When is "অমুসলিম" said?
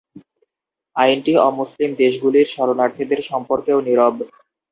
1.41-1.91